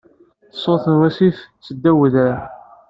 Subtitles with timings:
[0.61, 2.39] Sut Wasif seddaw udrar.